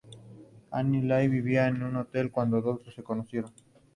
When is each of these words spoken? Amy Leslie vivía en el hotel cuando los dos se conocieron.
Amy 0.71 1.03
Leslie 1.03 1.29
vivía 1.29 1.67
en 1.67 1.83
el 1.83 1.95
hotel 1.95 2.31
cuando 2.31 2.59
los 2.59 2.83
dos 2.83 2.95
se 2.95 3.03
conocieron. 3.03 3.53